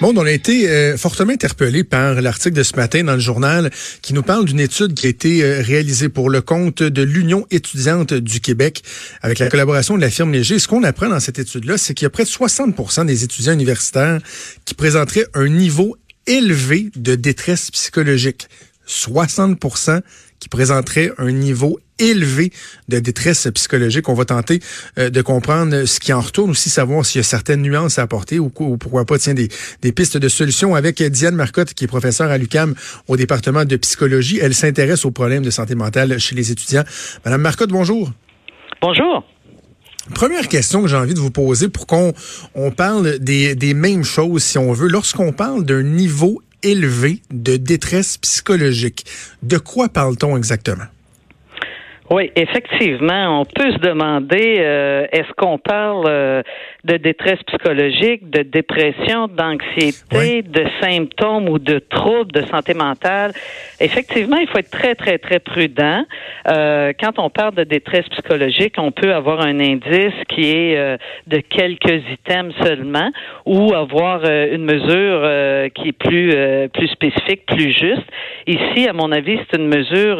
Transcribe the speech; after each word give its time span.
Bon, 0.00 0.14
on 0.16 0.24
a 0.24 0.30
été 0.30 0.66
euh, 0.70 0.96
fortement 0.96 1.34
interpellé 1.34 1.84
par 1.84 2.22
l'article 2.22 2.56
de 2.56 2.62
ce 2.62 2.74
matin 2.74 3.04
dans 3.04 3.12
le 3.12 3.20
journal 3.20 3.70
qui 4.00 4.14
nous 4.14 4.22
parle 4.22 4.46
d'une 4.46 4.58
étude 4.58 4.94
qui 4.94 5.06
a 5.06 5.10
été 5.10 5.44
euh, 5.44 5.60
réalisée 5.60 6.08
pour 6.08 6.30
le 6.30 6.40
compte 6.40 6.82
de 6.82 7.02
l'Union 7.02 7.46
étudiante 7.50 8.14
du 8.14 8.40
Québec 8.40 8.82
avec 9.20 9.38
la 9.38 9.50
collaboration 9.50 9.96
de 9.96 10.00
la 10.00 10.08
firme 10.08 10.32
Léger. 10.32 10.58
Ce 10.58 10.68
qu'on 10.68 10.84
apprend 10.84 11.10
dans 11.10 11.20
cette 11.20 11.38
étude-là, 11.38 11.76
c'est 11.76 11.92
qu'il 11.92 12.06
y 12.06 12.06
a 12.06 12.10
près 12.10 12.24
de 12.24 12.30
60% 12.30 13.04
des 13.04 13.24
étudiants 13.24 13.52
universitaires 13.52 14.20
qui 14.64 14.72
présenteraient 14.72 15.26
un 15.34 15.48
niveau 15.48 15.98
élevé 16.26 16.90
de 16.96 17.14
détresse 17.14 17.70
psychologique. 17.70 18.48
60 18.86 19.58
qui 20.40 20.48
présenterait 20.48 21.12
un 21.18 21.30
niveau 21.30 21.78
élevé 21.98 22.50
de 22.88 22.98
détresse 22.98 23.46
psychologique. 23.54 24.08
On 24.08 24.14
va 24.14 24.24
tenter 24.24 24.60
euh, 24.98 25.10
de 25.10 25.22
comprendre 25.22 25.84
ce 25.84 26.00
qui 26.00 26.12
en 26.12 26.20
retourne, 26.20 26.50
aussi 26.50 26.70
savoir 26.70 27.04
s'il 27.04 27.18
y 27.18 27.20
a 27.20 27.24
certaines 27.24 27.62
nuances 27.62 27.98
à 27.98 28.02
apporter 28.02 28.38
ou, 28.38 28.48
pourquoi 28.48 29.04
pas 29.04 29.18
tiens, 29.18 29.34
des, 29.34 29.48
des, 29.82 29.92
pistes 29.92 30.16
de 30.16 30.28
solutions 30.28 30.74
avec 30.74 31.02
Diane 31.02 31.34
Marcotte, 31.34 31.74
qui 31.74 31.84
est 31.84 31.88
professeure 31.88 32.30
à 32.30 32.38
l'UCAM 32.38 32.74
au 33.06 33.16
département 33.16 33.64
de 33.64 33.76
psychologie. 33.76 34.38
Elle 34.42 34.54
s'intéresse 34.54 35.04
aux 35.04 35.10
problèmes 35.10 35.44
de 35.44 35.50
santé 35.50 35.74
mentale 35.74 36.18
chez 36.18 36.34
les 36.34 36.50
étudiants. 36.50 36.84
Madame 37.24 37.42
Marcotte, 37.42 37.70
bonjour. 37.70 38.10
Bonjour. 38.80 39.24
Première 40.14 40.48
question 40.48 40.82
que 40.82 40.88
j'ai 40.88 40.96
envie 40.96 41.14
de 41.14 41.20
vous 41.20 41.30
poser 41.30 41.68
pour 41.68 41.86
qu'on 41.86 42.12
on 42.54 42.70
parle 42.70 43.18
des, 43.18 43.54
des 43.54 43.74
mêmes 43.74 44.04
choses, 44.04 44.42
si 44.42 44.58
on 44.58 44.72
veut. 44.72 44.88
Lorsqu'on 44.88 45.32
parle 45.32 45.64
d'un 45.64 45.82
niveau 45.82 46.42
élevé 46.62 47.20
de 47.30 47.56
détresse 47.56 48.18
psychologique. 48.18 49.04
De 49.42 49.58
quoi 49.58 49.88
parle-t-on 49.88 50.36
exactement? 50.36 50.86
Oui, 52.10 52.32
effectivement, 52.34 53.40
on 53.40 53.44
peut 53.44 53.70
se 53.70 53.78
demander 53.78 54.56
euh, 54.58 55.06
est-ce 55.12 55.32
qu'on 55.36 55.58
parle 55.58 56.06
euh, 56.08 56.42
de 56.84 56.96
détresse 56.96 57.42
psychologique, 57.46 58.30
de 58.30 58.42
dépression, 58.42 59.28
d'anxiété, 59.28 60.42
de 60.42 60.64
symptômes 60.80 61.48
ou 61.48 61.58
de 61.58 61.78
troubles 61.78 62.32
de 62.32 62.42
santé 62.42 62.74
mentale. 62.74 63.32
Effectivement, 63.80 64.36
il 64.36 64.48
faut 64.48 64.58
être 64.58 64.70
très 64.70 64.94
très 64.94 65.18
très 65.18 65.38
prudent. 65.38 66.04
Euh, 66.48 66.92
quand 66.98 67.18
on 67.18 67.30
parle 67.30 67.54
de 67.54 67.64
détresse 67.64 68.08
psychologique, 68.08 68.74
on 68.78 68.92
peut 68.92 69.12
avoir 69.12 69.40
un 69.40 69.60
indice 69.60 70.14
qui 70.28 70.50
est 70.50 70.98
de 71.26 71.38
quelques 71.38 72.02
items 72.10 72.54
seulement, 72.64 73.10
ou 73.46 73.74
avoir 73.74 74.24
une 74.24 74.64
mesure 74.64 75.20
qui 75.74 75.88
est 75.88 75.98
plus 75.98 76.34
plus 76.72 76.88
spécifique, 76.88 77.46
plus 77.46 77.72
juste. 77.72 78.06
Ici, 78.46 78.88
à 78.88 78.92
mon 78.92 79.12
avis, 79.12 79.38
c'est 79.50 79.58
une 79.58 79.68
mesure 79.68 80.18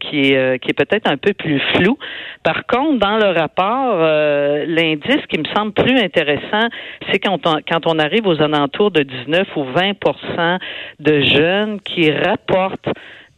qui 0.00 0.32
est 0.32 0.58
qui 0.60 0.70
est 0.70 0.74
peut-être 0.76 1.10
un 1.10 1.16
peu 1.16 1.32
plus 1.32 1.60
flou. 1.74 1.98
Par 2.42 2.66
contre, 2.66 2.98
dans 2.98 3.16
le 3.16 3.30
rapport, 3.38 3.98
euh, 3.98 4.64
l'indice 4.66 5.24
qui 5.28 5.38
me 5.38 5.44
semble 5.54 5.72
plus 5.76 5.98
intéressant, 5.98 6.68
c'est 7.10 7.18
quand 7.18 7.86
on, 7.86 7.98
arrive 7.98 8.26
aux 8.26 8.40
alentours 8.42 8.90
de 8.90 9.02
19 9.02 9.46
ou 9.56 9.64
20% 9.64 10.58
de 10.98 11.20
jeunes 11.20 11.80
qui 11.80 12.10
rapportent 12.10 12.88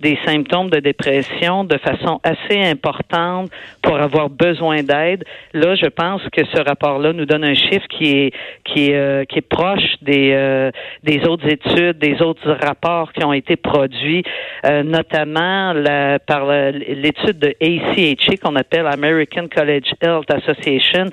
des 0.00 0.18
symptômes 0.24 0.70
de 0.70 0.80
dépression 0.80 1.64
de 1.64 1.76
façon 1.78 2.20
assez 2.22 2.60
importante 2.60 3.50
pour 3.82 3.98
avoir 3.98 4.30
besoin 4.30 4.82
d'aide. 4.82 5.24
Là, 5.54 5.74
je 5.74 5.86
pense 5.86 6.22
que 6.32 6.44
ce 6.52 6.60
rapport-là 6.60 7.12
nous 7.12 7.26
donne 7.26 7.44
un 7.44 7.54
chiffre 7.54 7.86
qui 7.88 8.10
est 8.10 8.32
qui 8.64 8.90
est 8.90 8.94
euh, 8.94 9.24
qui 9.24 9.38
est 9.38 9.48
proche 9.48 9.96
des 10.02 10.32
euh, 10.32 10.70
des 11.02 11.24
autres 11.26 11.46
études, 11.46 11.98
des 11.98 12.20
autres 12.22 12.52
rapports 12.62 13.12
qui 13.12 13.24
ont 13.24 13.32
été 13.32 13.56
produits, 13.56 14.22
euh, 14.66 14.82
notamment 14.82 15.72
la, 15.72 16.18
par 16.18 16.46
l'étude 16.46 17.38
de 17.38 17.54
ACHA 17.60 18.36
qu'on 18.42 18.56
appelle 18.56 18.86
American 18.86 19.46
College 19.54 19.92
Health 20.00 20.30
Association. 20.30 21.06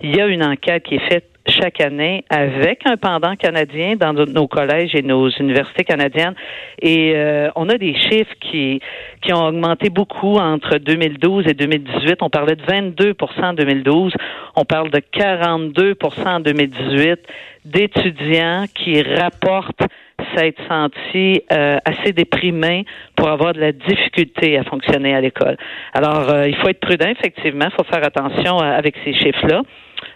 Il 0.00 0.14
y 0.14 0.20
a 0.20 0.26
une 0.26 0.44
enquête 0.44 0.84
qui 0.84 0.96
est 0.96 1.08
faite 1.10 1.37
chaque 1.48 1.80
année 1.80 2.24
avec 2.30 2.86
un 2.86 2.96
pendant 2.96 3.34
canadien 3.36 3.96
dans 3.96 4.12
nos 4.12 4.46
collèges 4.46 4.94
et 4.94 5.02
nos 5.02 5.28
universités 5.28 5.84
canadiennes. 5.84 6.34
Et 6.80 7.12
euh, 7.14 7.50
on 7.56 7.68
a 7.68 7.78
des 7.78 7.94
chiffres 7.94 8.34
qui, 8.40 8.80
qui 9.22 9.32
ont 9.32 9.46
augmenté 9.46 9.90
beaucoup 9.90 10.36
entre 10.36 10.78
2012 10.78 11.46
et 11.48 11.54
2018. 11.54 12.18
On 12.22 12.30
parlait 12.30 12.56
de 12.56 12.62
22 12.62 13.14
en 13.42 13.52
2012. 13.52 14.12
On 14.56 14.64
parle 14.64 14.90
de 14.90 15.00
42 15.00 15.96
en 16.26 16.40
2018 16.40 17.20
d'étudiants 17.64 18.64
qui 18.74 19.02
rapportent 19.02 19.86
s'être 20.34 20.60
sentis 20.68 21.42
euh, 21.52 21.78
assez 21.84 22.12
déprimés 22.12 22.84
pour 23.16 23.28
avoir 23.28 23.52
de 23.52 23.60
la 23.60 23.72
difficulté 23.72 24.58
à 24.58 24.64
fonctionner 24.64 25.14
à 25.14 25.20
l'école. 25.20 25.56
Alors, 25.94 26.28
euh, 26.30 26.48
il 26.48 26.56
faut 26.56 26.68
être 26.68 26.80
prudent, 26.80 27.08
effectivement, 27.08 27.66
il 27.66 27.72
faut 27.72 27.84
faire 27.84 28.04
attention 28.04 28.58
avec 28.58 28.96
ces 29.04 29.14
chiffres-là. 29.14 29.62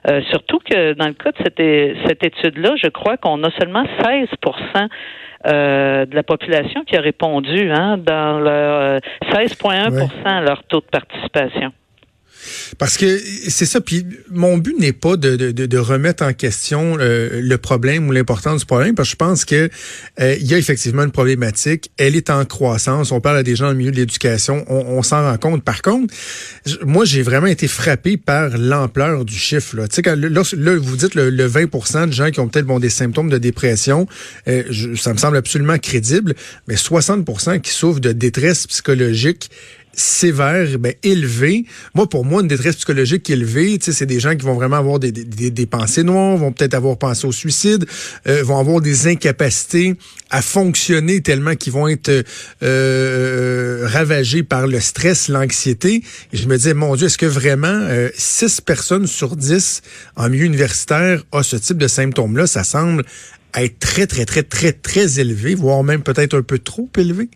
Euh, 0.09 0.21
surtout 0.31 0.59
que 0.59 0.95
dans 0.95 1.07
le 1.07 1.13
cas 1.13 1.31
de 1.31 1.37
cette, 1.39 2.07
cette 2.07 2.25
étude-là, 2.25 2.75
je 2.83 2.89
crois 2.89 3.17
qu'on 3.17 3.43
a 3.45 3.51
seulement 3.53 3.85
16% 4.01 4.89
euh, 5.47 6.07
de 6.07 6.15
la 6.15 6.23
population 6.23 6.85
qui 6.85 6.97
a 6.97 7.01
répondu, 7.01 7.71
hein, 7.71 7.97
dans 7.99 8.39
leur 8.39 8.99
16,1% 9.33 10.45
leur 10.45 10.63
taux 10.65 10.81
de 10.81 10.87
participation. 10.87 11.73
Parce 12.79 12.97
que 12.97 13.21
c'est 13.49 13.67
ça. 13.67 13.81
Puis 13.81 14.07
mon 14.31 14.59
but 14.59 14.79
n'est 14.79 14.93
pas 14.93 15.17
de, 15.17 15.37
de, 15.37 15.51
de, 15.53 15.79
remettre 15.79 16.25
en 16.25 16.33
question 16.33 16.97
euh, 16.99 17.41
le 17.43 17.59
problème 17.59 18.09
ou 18.09 18.13
l'importance 18.13 18.61
du 18.61 18.67
problème, 18.67 18.95
parce 18.95 19.09
que 19.09 19.13
je 19.13 19.17
pense 19.17 19.45
que 19.45 19.71
euh, 20.21 20.37
il 20.41 20.47
y 20.47 20.55
a 20.55 20.59
effectivement 20.59 21.05
une 21.05 21.11
problématique. 21.11 21.91
Elle 21.99 22.17
est 22.17 22.31
en 22.31 22.45
croissance. 22.45 23.13
On 23.13 23.21
parle 23.21 23.39
à 23.39 23.43
des 23.43 23.57
gens 23.57 23.69
le 23.69 23.75
milieu 23.75 23.91
de 23.91 23.97
l'éducation. 23.97 24.65
On, 24.69 24.99
on 24.99 25.03
s'en 25.03 25.23
rend 25.23 25.39
compte. 25.39 25.65
Par 25.65 25.83
contre, 25.83 26.13
moi, 26.85 27.05
j'ai 27.05 27.23
vraiment 27.23 27.47
été 27.47 27.69
frappé 27.69 28.17
par 28.17 28.57
l'ampleur 28.57 29.25
du 29.25 29.35
chiffre. 29.35 29.77
Là. 29.77 29.89
Tu 29.89 29.97
sais, 29.97 30.03
quand 30.03 30.17
vous 30.17 30.97
dites 30.97 31.15
le, 31.15 31.49
20% 31.49 32.07
de 32.07 32.13
gens 32.13 32.31
qui 32.31 32.41
ont 32.41 32.49
peut-être 32.49 32.67
bon, 32.67 32.79
des 32.79 32.91
symptômes 32.91 33.29
de 33.29 33.39
dépression, 33.39 34.07
euh, 34.49 34.63
ça 34.97 35.13
me 35.13 35.19
semble 35.19 35.37
absolument 35.37 35.79
crédible, 35.79 36.35
mais 36.69 36.75
60% 36.75 37.61
qui 37.61 37.71
souffrent 37.71 38.01
de 38.01 38.13
détresse 38.13 38.67
psychologique 38.67 39.51
sévère, 39.95 40.79
ben, 40.79 40.95
élevé. 41.03 41.65
Moi, 41.95 42.09
pour 42.09 42.25
moi, 42.25 42.43
une 42.43 42.49
détresse 42.49 42.77
psychologique 42.77 43.29
élevée, 43.31 43.79
c'est 43.81 44.07
des 44.07 44.21
gens 44.21 44.37
qui 44.37 44.45
vont 44.45 44.55
vraiment 44.55 44.77
avoir 44.77 44.99
des, 44.99 45.13
des, 45.13 45.51
des 45.51 45.67
pensées 45.67 46.03
noires, 46.03 46.37
vont 46.37 46.53
peut-être 46.53 46.75
avoir 46.75 46.97
pensé 46.97 47.27
au 47.27 47.33
suicide, 47.33 47.85
euh, 48.27 48.43
vont 48.43 48.59
avoir 48.59 48.81
des 48.81 49.07
incapacités 49.07 49.95
à 50.31 50.43
fonctionner 50.43 51.21
tellement 51.21 51.55
qu'ils 51.55 51.73
vont 51.73 51.89
être 51.89 52.25
euh, 52.63 53.87
ravagés 53.87 54.43
par 54.43 54.67
le 54.67 54.81
stress, 54.81 55.29
l'anxiété. 55.29 56.03
Je 56.33 56.47
me 56.47 56.57
disais, 56.57 56.75
mon 56.75 56.97
Dieu, 56.97 57.07
est-ce 57.07 57.19
que 57.19 57.27
vraiment 57.27 57.69
euh, 57.69 58.09
6 58.15 58.63
personnes 58.63 59.07
sur 59.07 59.37
10 59.37 59.83
en 60.17 60.31
milieu 60.31 60.47
universitaire 60.47 61.23
ont 61.33 61.43
ce 61.43 61.57
type 61.57 61.79
de 61.79 61.89
symptômes-là? 61.89 62.47
Ça 62.47 62.65
semble 62.65 63.05
être 63.55 63.79
très, 63.79 64.07
très, 64.07 64.25
très, 64.25 64.43
très, 64.43 64.73
très 64.73 65.21
élevé, 65.21 65.55
voire 65.55 65.83
même 65.85 66.03
peut-être 66.03 66.39
un 66.39 66.43
peu 66.43 66.59
trop 66.59 66.89
élevé. 66.97 67.29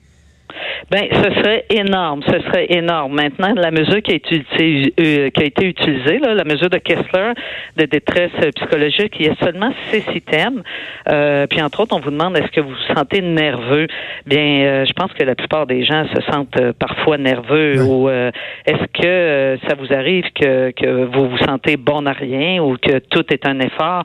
Ben, 0.91 1.05
ce 1.11 1.41
serait 1.41 1.65
énorme, 1.71 2.23
ce 2.27 2.39
serait 2.41 2.67
énorme. 2.71 3.15
Maintenant, 3.15 3.53
la 3.55 3.71
mesure 3.71 4.03
qui 4.03 4.13
a 4.13 4.15
été, 4.15 4.37
utilisée, 4.37 4.95
euh, 5.01 5.31
qui 5.31 5.43
a 5.43 5.47
été 5.47 5.67
utilisée, 5.67 6.19
là, 6.19 6.35
la 6.35 6.45
mesure 6.45 6.71
de 6.71 6.79
Kessler 6.79 7.33
de 7.77 7.85
détresse 7.85 8.33
psychologique, 8.55 9.15
il 9.19 9.27
y 9.27 9.29
a 9.29 9.35
seulement 9.37 9.73
six 9.91 10.05
items. 10.15 10.63
Euh, 11.09 11.47
puis 11.47 11.61
entre 11.63 11.81
autres, 11.81 11.95
on 11.97 12.01
vous 12.01 12.11
demande 12.11 12.37
est-ce 12.37 12.51
que 12.51 12.61
vous 12.61 12.71
vous 12.71 12.95
sentez 12.95 13.21
nerveux? 13.21 13.87
Bien, 14.27 14.41
euh, 14.41 14.85
je 14.85 14.93
pense 14.93 15.13
que 15.13 15.25
la 15.25 15.35
plupart 15.35 15.67
des 15.67 15.85
gens 15.85 16.05
se 16.15 16.23
sentent 16.31 16.61
euh, 16.61 16.73
parfois 16.79 17.19
nerveux. 17.19 17.83
Ou 17.83 18.09
est-ce 18.09 18.87
que 18.93 19.59
ça 19.69 19.75
vous 19.75 19.93
arrive 19.93 20.25
que, 20.35 20.71
que 20.71 21.05
vous 21.05 21.29
vous 21.29 21.39
sentez 21.39 21.77
bon 21.77 22.07
à 22.07 22.13
rien 22.13 22.63
ou 22.63 22.77
que 22.77 22.99
tout 22.99 23.25
est 23.33 23.47
un 23.47 23.61
effort? 23.61 24.05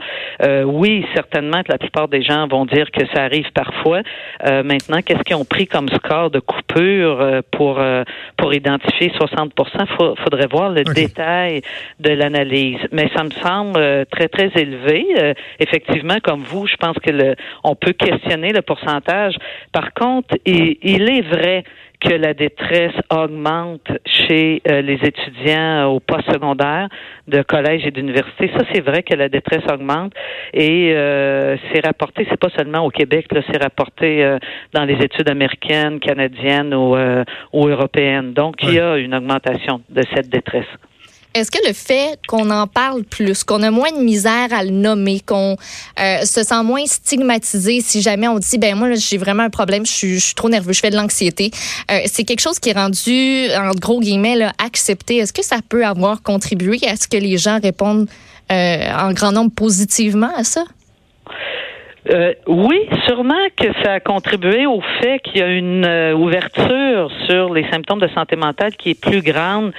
Oui, 0.65 1.05
certainement 1.13 1.63
que 1.63 1.71
la 1.71 1.77
plupart 1.77 2.07
des 2.07 2.21
gens 2.21 2.47
vont 2.47 2.65
dire 2.65 2.89
que 2.91 3.05
ça 3.13 3.23
arrive 3.23 3.51
parfois. 3.53 4.01
maintenant, 4.43 5.01
qu'est-ce 5.01 5.23
qu'ils 5.23 5.35
ont 5.35 5.45
pris 5.45 5.67
comme 5.67 5.87
score 5.89 6.29
de 6.29 6.39
coupure 6.61 7.21
euh, 7.21 7.41
pour 7.51 7.79
euh, 7.79 8.03
pour 8.37 8.53
identifier 8.53 9.09
60% 9.09 9.49
Il 9.79 10.23
faudrait 10.23 10.47
voir 10.47 10.69
le 10.69 10.83
détail 10.83 11.61
de 11.99 12.11
l'analyse. 12.11 12.79
Mais 12.91 13.09
ça 13.15 13.23
me 13.23 13.31
semble 13.31 13.79
euh, 13.79 14.05
très 14.09 14.27
très 14.27 14.51
élevé. 14.55 15.05
effectivement, 15.59 16.17
comme 16.23 16.43
vous, 16.43 16.67
je 16.67 16.75
pense 16.75 16.97
que 16.99 17.11
le, 17.11 17.35
on 17.63 17.75
peut 17.75 17.93
questionner 17.93 18.51
le 18.51 18.61
pourcentage. 18.61 19.35
Par 19.71 19.93
contre, 19.93 20.35
il 20.45 21.09
est 21.09 21.21
vrai 21.21 21.63
que 22.01 22.13
la 22.13 22.33
détresse 22.33 22.95
augmente 23.09 23.87
chez 24.05 24.61
euh, 24.67 24.81
les 24.81 24.99
étudiants 25.03 25.85
au 25.85 25.99
post-secondaire 25.99 26.89
de 27.27 27.41
collège 27.43 27.85
et 27.85 27.91
d'université. 27.91 28.51
Ça, 28.57 28.65
c'est 28.73 28.81
vrai 28.81 29.03
que 29.03 29.15
la 29.15 29.29
détresse 29.29 29.63
augmente 29.71 30.13
et 30.53 30.93
euh, 30.95 31.55
c'est 31.71 31.85
rapporté, 31.85 32.25
c'est 32.29 32.39
pas 32.39 32.49
seulement 32.57 32.85
au 32.85 32.89
Québec, 32.89 33.27
là, 33.31 33.41
c'est 33.49 33.61
rapporté 33.61 34.23
euh, 34.23 34.39
dans 34.73 34.83
les 34.83 34.95
études 34.95 35.29
américaines, 35.29 35.99
canadiennes 35.99 36.73
ou, 36.73 36.95
ou 37.53 37.67
européennes. 37.67 38.33
Donc, 38.33 38.55
il 38.63 38.73
y 38.73 38.79
a 38.79 38.97
une 38.97 39.13
augmentation 39.13 39.81
de 39.89 40.01
cette 40.13 40.29
détresse. 40.29 40.65
Est-ce 41.33 41.49
que 41.49 41.65
le 41.65 41.73
fait 41.73 42.19
qu'on 42.27 42.49
en 42.49 42.67
parle 42.67 43.03
plus, 43.03 43.45
qu'on 43.45 43.63
a 43.63 43.71
moins 43.71 43.91
de 43.91 44.03
misère 44.03 44.49
à 44.51 44.65
le 44.65 44.71
nommer, 44.71 45.21
qu'on 45.25 45.55
euh, 45.99 46.25
se 46.25 46.43
sent 46.43 46.63
moins 46.63 46.85
stigmatisé 46.85 47.79
si 47.81 48.01
jamais 48.01 48.27
on 48.27 48.37
dit 48.37 48.57
ben 48.57 48.75
moi 48.75 48.93
j'ai 48.95 49.17
vraiment 49.17 49.43
un 49.43 49.49
problème, 49.49 49.85
je 49.85 49.91
suis, 49.91 50.33
trop 50.35 50.49
nerveux, 50.49 50.73
je 50.73 50.81
fais 50.81 50.89
de 50.89 50.97
l'anxiété, 50.97 51.51
euh, 51.89 51.99
c'est 52.05 52.25
quelque 52.25 52.41
chose 52.41 52.59
qui 52.59 52.69
est 52.69 52.77
rendu 52.77 53.47
en 53.55 53.71
gros 53.71 54.01
guillemets 54.01 54.35
là, 54.35 54.51
accepté. 54.57 55.17
Est-ce 55.17 55.31
que 55.31 55.43
ça 55.43 55.59
peut 55.67 55.85
avoir 55.85 56.21
contribué 56.21 56.79
à 56.85 56.97
ce 56.97 57.07
que 57.07 57.17
les 57.17 57.37
gens 57.37 57.59
répondent 57.61 58.09
euh, 58.51 58.91
en 58.93 59.13
grand 59.13 59.31
nombre 59.31 59.51
positivement 59.51 60.31
à 60.35 60.43
ça? 60.43 60.65
Euh, 62.09 62.33
oui, 62.47 62.87
sûrement 63.05 63.47
que 63.55 63.67
ça 63.83 63.93
a 63.93 63.99
contribué 63.99 64.65
au 64.65 64.81
fait 65.01 65.19
qu'il 65.19 65.37
y 65.37 65.43
a 65.43 65.47
une 65.47 65.85
euh, 65.85 66.13
ouverture 66.13 67.11
sur 67.29 67.53
les 67.53 67.69
symptômes 67.69 67.99
de 67.99 68.07
santé 68.07 68.35
mentale 68.35 68.75
qui 68.75 68.91
est 68.91 68.99
plus 68.99 69.21
grande 69.21 69.71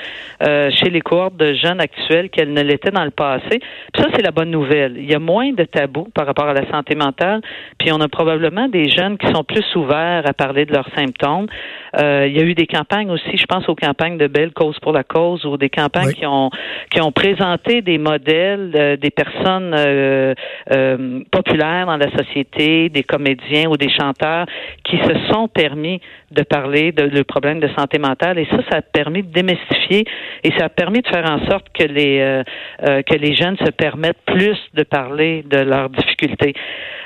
euh, 0.42 0.70
chez 0.70 0.88
les 0.88 1.00
cohortes 1.00 1.36
de 1.36 1.54
jeunes 1.54 1.80
actuels 1.80 2.30
qu'elle 2.30 2.52
ne 2.52 2.62
l'était 2.62 2.92
dans 2.92 3.04
le 3.04 3.10
passé. 3.10 3.58
Puis 3.92 4.02
ça, 4.02 4.08
c'est 4.14 4.22
la 4.22 4.30
bonne 4.30 4.50
nouvelle. 4.50 4.94
Il 4.98 5.10
y 5.10 5.14
a 5.14 5.18
moins 5.18 5.52
de 5.52 5.64
tabous 5.64 6.08
par 6.14 6.26
rapport 6.26 6.46
à 6.46 6.54
la 6.54 6.70
santé 6.70 6.94
mentale, 6.94 7.40
puis 7.78 7.90
on 7.92 8.00
a 8.00 8.08
probablement 8.08 8.68
des 8.68 8.88
jeunes 8.88 9.18
qui 9.18 9.26
sont 9.32 9.42
plus 9.42 9.64
ouverts 9.74 10.22
à 10.24 10.32
parler 10.32 10.64
de 10.64 10.72
leurs 10.72 10.88
symptômes. 10.94 11.48
Euh, 11.98 12.26
il 12.28 12.36
y 12.36 12.40
a 12.40 12.44
eu 12.44 12.54
des 12.54 12.66
campagnes 12.66 13.10
aussi, 13.10 13.36
je 13.36 13.44
pense 13.46 13.68
aux 13.68 13.74
campagnes 13.74 14.16
de 14.16 14.26
Belle 14.26 14.52
Cause 14.52 14.78
pour 14.80 14.92
la 14.92 15.04
cause 15.04 15.44
ou 15.44 15.56
des 15.56 15.68
campagnes 15.68 16.12
qui 16.12 16.24
ont 16.24 16.50
qui 16.90 17.00
ont 17.02 17.12
présenté 17.12 17.82
des 17.82 17.98
modèles 17.98 18.72
euh, 18.74 18.96
des 18.96 19.10
personnes 19.10 19.74
euh, 19.76 20.34
populaires 21.30 21.86
dans 21.86 21.96
la 21.96 22.10
société, 22.16 22.88
des 22.88 23.02
comédiens 23.02 23.68
ou 23.68 23.76
des 23.76 23.90
chanteurs 23.90 24.46
qui 24.84 24.96
se 24.98 25.32
sont 25.32 25.48
permis 25.48 26.00
de 26.32 26.42
parler 26.42 26.92
de, 26.92 27.04
le 27.04 27.24
problème 27.24 27.60
de 27.60 27.68
santé 27.76 27.98
mentale 27.98 28.38
et 28.38 28.46
ça, 28.46 28.58
ça 28.70 28.78
a 28.78 28.82
permis 28.82 29.22
de 29.22 29.32
démystifier 29.32 30.04
et 30.44 30.50
ça 30.58 30.66
a 30.66 30.68
permis 30.68 31.00
de 31.00 31.08
faire 31.08 31.30
en 31.30 31.44
sorte 31.48 31.66
que 31.72 31.84
les 31.84 32.42
que 32.78 33.14
les 33.14 33.34
jeunes 33.34 33.56
se 33.58 33.70
permettent 33.70 34.22
plus 34.26 34.58
de 34.74 34.82
parler 34.82 35.44
de 35.48 35.58
leurs 35.58 35.90
difficultés. 35.90 36.54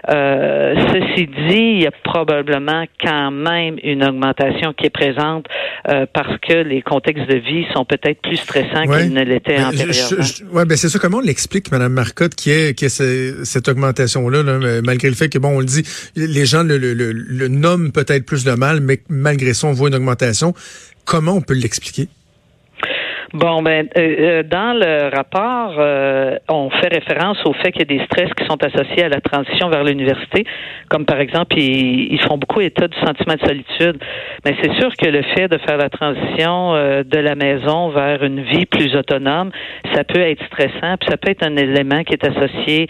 ceci 0.09 1.27
dit, 1.27 1.77
il 1.77 1.83
y 1.83 1.87
a 1.87 1.91
probablement 2.05 2.85
quand 3.03 3.31
même 3.31 3.77
une 3.83 4.05
augmentation 4.05 4.73
qui 4.73 4.87
est 4.87 4.91
présente 4.91 5.47
euh, 5.89 6.07
parce 6.13 6.39
que 6.39 6.55
les 6.55 6.83
contextes 6.83 7.29
de 7.29 7.37
vie 7.37 7.65
sont 7.75 7.85
peut-être 7.85 8.21
plus 8.23 8.37
stressants 8.37 8.83
qu'ils 8.83 9.13
ne 9.13 9.23
l'étaient 9.23 9.57
ben, 9.57 9.69
antérieurement. 9.69 10.25
Oui, 10.53 10.65
ben 10.67 10.77
c'est 10.77 10.89
ça. 10.89 10.99
Comment 10.99 11.19
on 11.19 11.21
l'explique, 11.21 11.71
Mme 11.71 11.93
Marcotte, 11.93 12.35
qui 12.35 12.51
est, 12.51 12.77
qui 12.77 12.87
est 12.87 13.45
cette 13.45 13.69
augmentation-là, 13.69 14.43
malgré 14.83 15.09
le 15.09 15.15
fait 15.15 15.29
que, 15.29 15.39
bon, 15.39 15.57
on 15.57 15.61
le 15.61 15.67
dit, 15.67 15.83
les 16.17 16.47
gens 16.47 16.63
le, 16.63 16.79
le, 16.79 16.93
le 16.93 17.49
nomment 17.49 17.93
peut-être 17.93 18.27
plus 18.27 18.45
de 18.45 18.53
mal, 18.53 18.81
mais 18.81 18.99
malgré 19.17 19.55
ça, 19.55 19.67
on 19.67 19.73
voit 19.73 19.89
une 19.89 19.95
augmentation. 19.95 20.55
Comment 21.05 21.33
on 21.33 21.41
peut 21.41 21.55
l'expliquer? 21.55 22.09
Bon, 23.33 23.61
ben, 23.61 23.89
euh, 23.99 24.01
euh, 24.01 24.43
dans 24.45 24.73
le 24.73 25.15
rapport, 25.15 25.75
euh, 25.79 26.37
on 26.49 26.71
fait 26.71 26.95
référence 26.95 27.39
au 27.45 27.53
fait 27.55 27.73
qu'il 27.73 27.81
y 27.81 27.95
a 27.95 27.99
des 27.99 28.05
stress 28.05 28.33
qui 28.35 28.47
sont 28.47 28.63
associés 28.63 29.05
à 29.05 29.09
la 29.09 29.21
transition 29.21 29.69
vers 29.69 29.83
l'université, 29.83 30.45
comme 30.89 31.05
par 31.07 31.19
exemple, 31.19 31.59
ils, 31.59 32.13
ils, 32.13 32.21
font 32.21 32.39
beaucoup 32.39 32.61
état 32.61 32.87
du 32.87 32.97
sentiment 32.99 33.35
de 33.35 33.47
solitude. 33.47 33.99
Mais 34.45 34.55
c'est 34.63 34.73
sûr 34.75 34.91
que 34.97 35.09
le 35.09 35.23
fait 35.35 35.49
de 35.49 35.59
faire 35.59 35.77
la 35.77 35.91
transition 35.91 36.75
de 36.75 37.19
la 37.19 37.35
maison 37.35 37.89
vers 37.89 38.23
une 38.23 38.43
vie 38.43 38.67
plus 38.67 38.95
autonome, 38.95 39.51
ça 39.93 40.05
peut 40.05 40.21
être 40.21 40.45
stressant, 40.47 40.97
puis 41.01 41.09
ça 41.09 41.17
peut 41.17 41.31
être 41.31 41.45
un 41.45 41.57
élément 41.57 42.05
qui 42.05 42.13
est 42.13 42.25
associé 42.25 42.89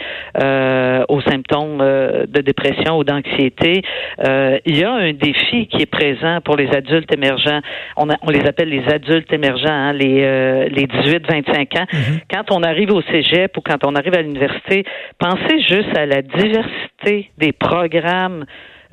aux 1.08 1.20
symptômes 1.22 1.78
de 1.78 2.40
dépression 2.42 2.98
ou 2.98 3.04
d'anxiété. 3.04 3.82
il 4.22 4.78
y 4.78 4.84
a 4.84 4.92
un 4.92 5.12
défi 5.12 5.66
qui 5.68 5.82
est 5.82 5.90
présent 5.90 6.40
pour 6.44 6.56
les 6.56 6.68
adultes 6.74 7.12
émergents. 7.14 7.60
On, 7.96 8.08
on 8.22 8.30
les 8.30 8.46
appelle 8.46 8.68
les 8.68 8.84
adultes 8.92 9.32
émergents, 9.32 9.68
hein, 9.70 9.92
les 9.92 10.25
euh, 10.26 10.68
les 10.68 10.86
18-25 10.86 11.78
ans. 11.78 11.86
Mhm. 11.92 12.20
Quand 12.30 12.50
on 12.50 12.62
arrive 12.62 12.92
au 12.92 13.02
cégep 13.02 13.56
ou 13.56 13.60
quand 13.60 13.84
on 13.84 13.94
arrive 13.94 14.14
à 14.14 14.22
l'université, 14.22 14.84
pensez 15.18 15.60
juste 15.60 15.96
à 15.96 16.06
la 16.06 16.22
diversité 16.22 17.30
des 17.38 17.52
programmes 17.52 18.44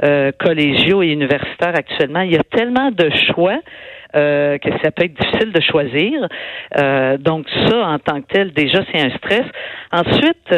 euh, 0.03 0.31
collégiaux 0.39 1.01
et 1.03 1.07
universitaires 1.07 1.75
actuellement. 1.75 2.21
Il 2.21 2.31
y 2.31 2.38
a 2.38 2.44
tellement 2.44 2.91
de 2.91 3.09
choix. 3.33 3.59
Euh, 4.15 4.59
que 4.59 4.69
ça 4.83 4.91
peut 4.91 5.06
être 5.06 5.19
difficile 5.19 5.51
de 5.51 5.59
choisir. 5.59 6.27
donc 7.18 7.47
ça, 7.68 7.77
en 7.80 7.97
tant 7.97 8.21
que 8.21 8.27
tel, 8.31 8.53
déjà, 8.53 8.83
c'est 8.91 9.01
un 9.01 9.09
stress. 9.18 9.41
Ensuite, 9.91 10.53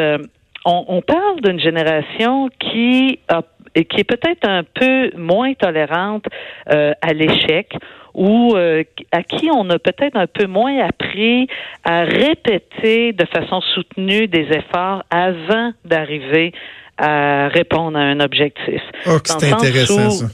on, 0.66 0.84
on, 0.88 1.00
parle 1.00 1.40
d'une 1.42 1.58
génération 1.58 2.50
qui 2.60 3.18
a, 3.28 3.40
qui 3.74 4.00
est 4.00 4.04
peut-être 4.04 4.46
un 4.46 4.62
peu 4.62 5.10
moins 5.16 5.54
tolérante 5.54 6.26
à 6.66 7.14
l'échec 7.14 7.72
ou 8.16 8.56
euh, 8.56 8.82
à 9.12 9.22
qui 9.22 9.50
on 9.54 9.68
a 9.68 9.78
peut-être 9.78 10.16
un 10.16 10.26
peu 10.26 10.46
moins 10.46 10.78
appris 10.84 11.48
à 11.84 12.02
répéter 12.02 13.12
de 13.12 13.26
façon 13.26 13.60
soutenue 13.60 14.26
des 14.26 14.48
efforts 14.50 15.04
avant 15.10 15.72
d'arriver 15.84 16.52
à 16.96 17.48
répondre 17.48 17.98
à 17.98 18.00
un 18.00 18.20
objectif. 18.20 18.80
Oh, 19.06 19.18
c'est 19.22 19.52
intéressant 19.52 20.10
ça. 20.10 20.26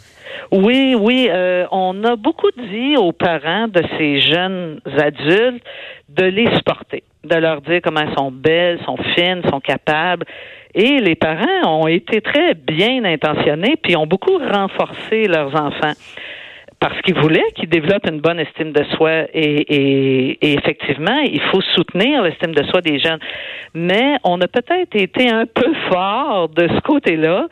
Oui, 0.52 0.94
oui, 0.98 1.28
euh, 1.28 1.66
on 1.72 2.04
a 2.04 2.14
beaucoup 2.14 2.50
dit 2.56 2.96
aux 2.96 3.12
parents 3.12 3.66
de 3.66 3.82
ces 3.98 4.20
jeunes 4.20 4.80
adultes 4.98 5.64
de 6.08 6.24
les 6.24 6.54
supporter, 6.56 7.02
de 7.24 7.34
leur 7.34 7.62
dire 7.62 7.80
comment 7.82 8.02
elles 8.02 8.14
sont 8.16 8.30
belles, 8.30 8.78
sont 8.84 8.98
fines, 9.16 9.42
sont 9.50 9.60
capables. 9.60 10.24
Et 10.74 11.00
les 11.00 11.16
parents 11.16 11.80
ont 11.80 11.88
été 11.88 12.20
très 12.20 12.54
bien 12.54 13.04
intentionnés, 13.04 13.76
puis 13.82 13.96
ont 13.96 14.06
beaucoup 14.06 14.38
renforcé 14.38 15.26
leurs 15.26 15.54
enfants 15.54 15.94
parce 16.82 17.00
qu'ils 17.02 17.14
voulaient 17.14 17.52
qu'ils 17.54 17.68
développent 17.68 18.08
une 18.08 18.20
bonne 18.20 18.40
estime 18.40 18.72
de 18.72 18.82
soi 18.96 19.26
et, 19.32 20.36
effectivement, 20.54 21.20
il 21.20 21.40
faut 21.52 21.60
soutenir 21.76 22.22
l'estime 22.22 22.52
de 22.56 22.64
soi 22.64 22.80
des 22.80 22.98
jeunes. 22.98 23.20
Mais 23.72 24.16
on 24.24 24.40
a 24.40 24.48
peut-être 24.48 24.96
été 24.96 25.30
un 25.30 25.46
peu 25.46 25.72
fort 25.88 26.48
de 26.48 26.66
ce 26.66 26.80
côté-là 26.80 27.46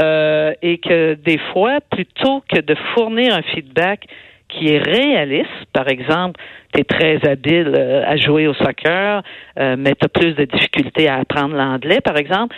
euh, 0.00 0.52
et 0.62 0.78
que 0.78 1.14
des 1.14 1.38
fois, 1.52 1.80
plutôt 1.90 2.44
que 2.48 2.60
de 2.60 2.76
fournir 2.94 3.34
un 3.34 3.42
feedback 3.42 4.06
qui 4.48 4.68
est 4.68 4.78
réaliste, 4.78 5.66
par 5.72 5.88
exemple, 5.88 6.40
tu 6.72 6.80
es 6.80 6.84
très 6.84 7.26
habile 7.26 7.74
euh, 7.76 8.02
à 8.06 8.16
jouer 8.16 8.46
au 8.46 8.54
soccer, 8.54 9.22
euh, 9.58 9.76
mais 9.78 9.94
tu 9.94 10.04
as 10.04 10.08
plus 10.08 10.34
de 10.34 10.44
difficultés 10.44 11.08
à 11.08 11.16
apprendre 11.16 11.54
l'anglais, 11.54 12.00
par 12.00 12.16
exemple, 12.16 12.54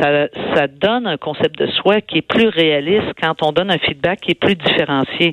ça, 0.00 0.28
ça 0.54 0.66
donne 0.66 1.06
un 1.06 1.16
concept 1.16 1.58
de 1.58 1.66
soi 1.66 2.00
qui 2.00 2.18
est 2.18 2.28
plus 2.28 2.48
réaliste 2.48 3.12
quand 3.20 3.42
on 3.42 3.52
donne 3.52 3.70
un 3.70 3.78
feedback 3.78 4.20
qui 4.20 4.32
est 4.32 4.40
plus 4.40 4.54
différencié. 4.54 5.32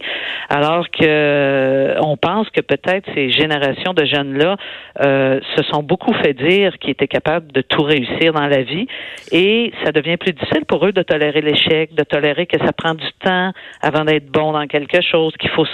Alors 0.50 0.90
que 0.90 1.06
euh, 1.06 2.00
on 2.02 2.16
pense 2.18 2.50
que 2.50 2.62
peut-être 2.62 3.10
ces 3.13 3.30
générations 3.31 3.94
de 3.94 4.06
jeunes-là 4.06 4.56
se 5.02 5.63
sont 5.72 5.84
beaucoup 5.84 6.13
fait 6.13 6.34
dire 6.34 6.78
qu'ils 6.78 6.92
étaient 6.92 7.08
capables 7.08 7.52
de 7.52 7.62
tout 7.62 7.81
réussir 7.81 8.34
dans 8.34 8.48
la 8.48 8.62
vie. 8.62 8.88
Et 9.31 9.72
ça 9.84 9.92
devient 9.92 10.18
plus 10.18 10.34
difficile 10.34 10.66
pour 10.66 10.86
eux 10.86 10.92
de 10.92 11.02
tolérer 11.02 11.42
l'échec, 11.42 11.94
de 11.96 12.04
tolérer 12.04 12.46
que 12.46 12.58
ça 12.60 12.72
prend 12.72 12.94
du 12.94 13.08
temps 13.24 13.52
avant 13.81 14.06
d'être 14.06 14.28
bon 14.31 14.52
dans 14.52 14.68
quelque 14.68 15.02
chose, 15.02 15.34
qu'il 15.40 15.50
faut 15.50 15.66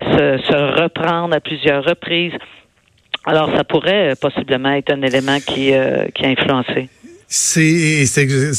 se, 0.00 0.82
reprendre 0.82 1.34
à 1.34 1.40
plusieurs 1.40 1.84
reprises. 1.84 2.32
Alors, 3.24 3.50
ça 3.56 3.64
pourrait 3.64 4.10
euh, 4.10 4.14
possiblement 4.20 4.72
être 4.72 4.92
un 4.92 5.02
élément 5.02 5.38
qui, 5.40 5.72
euh, 5.72 6.06
qui 6.14 6.24
a 6.24 6.28
influencé. 6.28 6.88
C'est 7.26 8.04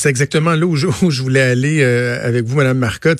exactement 0.05 0.51
là 0.51 0.65
où 0.65 0.75
je, 0.75 0.87
où 1.05 1.11
je 1.11 1.21
voulais 1.21 1.41
aller 1.41 1.81
euh, 1.81 2.25
avec 2.25 2.45
vous, 2.45 2.57
Madame 2.57 2.79
Marcotte. 2.79 3.19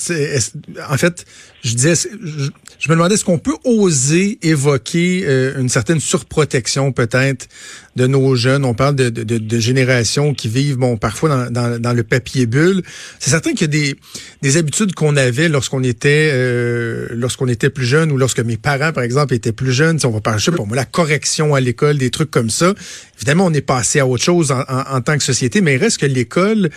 en 0.90 0.98
fait, 0.98 1.26
je 1.66 2.90
me 2.90 2.96
demandais 2.96 3.16
est-ce 3.16 3.26
qu'on 3.26 3.40
peut 3.40 3.56
oser 3.64 4.38
évoquer 4.44 5.24
euh, 5.26 5.60
une 5.60 5.70
certaine 5.70 6.00
surprotection 6.00 6.92
peut-être 6.92 7.48
de 7.96 8.06
nos 8.06 8.36
jeunes? 8.36 8.66
On 8.66 8.76
parle 8.76 8.96
de, 8.96 9.10
de, 9.10 9.24
de, 9.24 9.60
générations 9.60 10.36
qui 10.36 10.48
vivent, 10.48 10.78
bon, 10.78 10.98
parfois 10.98 11.50
dans, 11.50 11.94
le 11.94 12.04
papier 12.04 12.46
bulle. 12.46 12.84
C'est 13.20 13.32
certain 13.32 13.54
qu'il 13.54 13.62
y 13.62 13.64
a 13.64 13.68
des, 13.68 13.96
des 14.44 14.58
habitudes 14.58 14.94
qu'on 14.94 15.18
avait 15.18 15.50
lorsqu'on 15.50 15.82
était 15.82 16.30
euh, 16.34 17.08
lorsqu'on 17.12 17.48
était 17.48 17.72
plus 17.72 17.86
jeune 17.86 18.12
ou 18.12 18.18
lorsque 18.18 18.42
mes 18.42 18.58
parents, 18.58 18.94
par 18.94 19.04
exemple, 19.04 19.34
étaient 19.34 19.52
plus 19.52 19.72
jeunes. 19.72 19.98
On 20.04 20.12
va 20.12 20.22
parler, 20.22 20.40
je 20.40 20.46
sais 20.46 20.52
pas, 20.52 20.64
la 20.76 20.86
correction 20.86 21.56
à 21.56 21.62
l'école, 21.62 21.98
des 21.98 22.12
trucs 22.12 22.30
comme 22.30 22.52
ça. 22.52 22.76
Évidemment, 23.18 23.46
on 23.48 23.54
est 23.54 23.62
passé 23.62 24.00
à 24.00 24.06
autre 24.06 24.24
chose 24.24 24.52
en, 24.52 24.60
en, 24.68 24.98
en 24.98 25.02
tant 25.02 25.18
que 25.18 25.24
société, 25.24 25.62
mais 25.62 25.76
il 25.76 25.78
reste 25.78 25.98
que 25.98 26.06
l'école, 26.06 26.70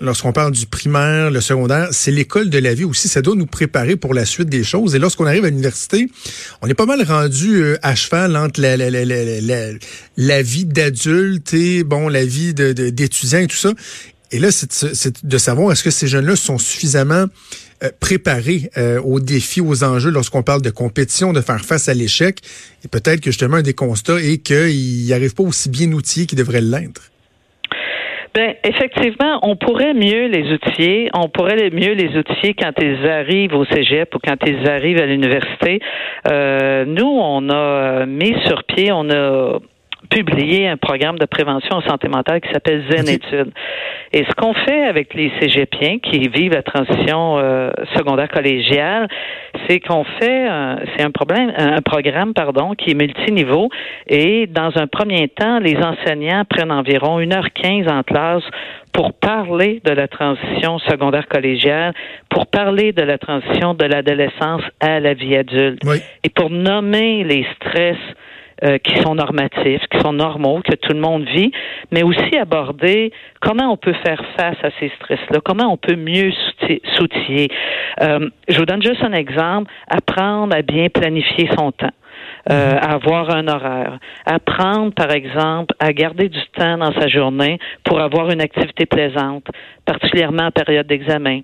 lorsqu'on 0.00 0.32
parle 0.32 0.52
du 0.52 0.66
primaire, 0.66 1.30
le 1.30 1.40
secondaire, 1.40 1.88
c'est 1.92 2.10
l'école 2.10 2.50
de 2.50 2.58
la 2.58 2.74
vie 2.74 2.84
aussi. 2.84 3.08
Ça 3.08 3.22
doit 3.22 3.34
nous 3.34 3.46
préparer 3.46 3.96
pour 3.96 4.12
la 4.12 4.25
suite 4.26 4.48
des 4.48 4.64
choses. 4.64 4.94
Et 4.94 4.98
lorsqu'on 4.98 5.26
arrive 5.26 5.44
à 5.44 5.50
l'université, 5.50 6.08
on 6.62 6.68
est 6.68 6.74
pas 6.74 6.86
mal 6.86 7.02
rendu 7.02 7.62
euh, 7.62 7.78
à 7.82 7.94
cheval 7.94 8.36
entre 8.36 8.60
la, 8.60 8.76
la, 8.76 8.90
la, 8.90 9.04
la, 9.04 9.72
la 10.16 10.42
vie 10.42 10.64
d'adulte 10.64 11.54
et 11.54 11.84
bon 11.84 12.08
la 12.08 12.24
vie 12.24 12.52
d'étudiant 12.54 13.38
de, 13.38 13.44
et 13.44 13.48
tout 13.48 13.56
ça. 13.56 13.72
Et 14.32 14.38
là, 14.38 14.50
c'est 14.50 15.24
de 15.24 15.38
savoir 15.38 15.72
est-ce 15.72 15.84
que 15.84 15.90
ces 15.90 16.08
jeunes-là 16.08 16.34
sont 16.34 16.58
suffisamment 16.58 17.26
euh, 17.84 17.90
préparés 18.00 18.70
euh, 18.76 19.00
aux 19.00 19.20
défis, 19.20 19.60
aux 19.60 19.84
enjeux 19.84 20.10
lorsqu'on 20.10 20.42
parle 20.42 20.62
de 20.62 20.70
compétition, 20.70 21.32
de 21.32 21.40
faire 21.40 21.64
face 21.64 21.88
à 21.88 21.94
l'échec. 21.94 22.40
Et 22.84 22.88
peut-être 22.88 23.20
que 23.20 23.30
justement 23.30 23.58
un 23.58 23.62
des 23.62 23.74
constats 23.74 24.20
est 24.20 24.38
qu'ils 24.38 25.08
n'arrivent 25.08 25.34
pas 25.34 25.44
aussi 25.44 25.68
bien 25.68 25.92
outillés 25.92 26.26
qu'ils 26.26 26.38
devraient 26.38 26.60
l'être. 26.60 27.12
Ben, 28.36 28.54
effectivement, 28.64 29.38
on 29.40 29.56
pourrait 29.56 29.94
mieux 29.94 30.26
les 30.26 30.52
outiller. 30.52 31.08
On 31.14 31.30
pourrait 31.30 31.70
mieux 31.70 31.94
les 31.94 32.18
outiller 32.18 32.52
quand 32.52 32.72
ils 32.82 33.08
arrivent 33.08 33.54
au 33.54 33.64
cégep 33.64 34.14
ou 34.14 34.18
quand 34.22 34.36
ils 34.46 34.68
arrivent 34.68 35.00
à 35.00 35.06
l'université. 35.06 35.80
Euh, 36.30 36.84
nous, 36.84 37.08
on 37.08 37.48
a 37.48 38.04
mis 38.04 38.34
sur 38.44 38.62
pied, 38.64 38.92
on 38.92 39.08
a 39.08 39.58
publié 40.06 40.68
un 40.68 40.76
programme 40.76 41.18
de 41.18 41.26
prévention 41.26 41.76
en 41.76 41.82
santé 41.82 42.08
mentale 42.08 42.40
qui 42.40 42.52
s'appelle 42.52 42.84
Zen 42.90 43.08
Études. 43.08 43.52
Et 44.12 44.24
ce 44.24 44.34
qu'on 44.34 44.54
fait 44.54 44.84
avec 44.84 45.14
les 45.14 45.30
cégepiens 45.40 45.98
qui 45.98 46.28
vivent 46.28 46.52
la 46.52 46.62
transition 46.62 47.38
euh, 47.38 47.70
secondaire 47.96 48.28
collégiale, 48.28 49.08
c'est 49.68 49.80
qu'on 49.80 50.04
fait, 50.04 50.46
c'est 50.96 51.02
un 51.02 51.10
problème, 51.10 51.52
un 51.56 51.82
programme 51.82 52.34
pardon 52.34 52.74
qui 52.74 52.90
est 52.90 52.94
multiniveau. 52.94 53.68
Et 54.06 54.46
dans 54.46 54.70
un 54.76 54.86
premier 54.86 55.28
temps, 55.28 55.58
les 55.58 55.76
enseignants 55.76 56.44
prennent 56.48 56.72
environ 56.72 57.20
1h15 57.20 57.90
en 57.90 58.02
classe 58.02 58.44
pour 58.92 59.12
parler 59.12 59.82
de 59.84 59.92
la 59.92 60.08
transition 60.08 60.78
secondaire 60.78 61.28
collégiale, 61.28 61.92
pour 62.30 62.46
parler 62.46 62.92
de 62.92 63.02
la 63.02 63.18
transition 63.18 63.74
de 63.74 63.84
l'adolescence 63.84 64.62
à 64.80 65.00
la 65.00 65.12
vie 65.12 65.36
adulte, 65.36 65.82
et 66.24 66.30
pour 66.30 66.48
nommer 66.50 67.22
les 67.24 67.46
stress 67.56 67.98
euh, 68.64 68.78
qui 68.78 68.96
sont 69.02 69.14
normatifs, 69.14 69.82
qui 69.90 70.00
sont 70.00 70.14
normaux, 70.14 70.62
que 70.64 70.74
tout 70.76 70.92
le 70.92 71.00
monde 71.00 71.24
vit, 71.24 71.52
mais 71.92 72.02
aussi 72.02 72.36
aborder 72.38 73.12
comment 73.40 73.70
on 73.70 73.76
peut 73.76 73.94
faire 74.04 74.22
face 74.38 74.56
à 74.62 74.70
ces 74.80 74.90
stress-là, 74.96 75.40
comment 75.44 75.72
on 75.72 75.76
peut 75.76 75.96
mieux 75.96 76.32
s'outiller. 76.96 77.48
Euh, 78.00 78.30
je 78.48 78.58
vous 78.58 78.64
donne 78.64 78.82
juste 78.82 79.02
un 79.02 79.12
exemple, 79.12 79.70
apprendre 79.88 80.56
à 80.56 80.62
bien 80.62 80.88
planifier 80.88 81.50
son 81.56 81.70
temps. 81.72 81.92
Euh, 82.50 82.72
mhm. 82.72 82.78
à 82.78 82.94
avoir 82.94 83.30
un 83.30 83.48
horaire, 83.48 83.98
apprendre 84.24 84.94
par 84.94 85.10
exemple 85.10 85.74
à 85.80 85.92
garder 85.92 86.28
du 86.28 86.40
temps 86.56 86.78
dans 86.78 86.92
sa 86.92 87.08
journée 87.08 87.58
pour 87.84 88.00
avoir 88.00 88.30
une 88.30 88.40
activité 88.40 88.86
plaisante, 88.86 89.46
particulièrement 89.84 90.44
en 90.44 90.50
période 90.50 90.86
d'examen. 90.86 91.40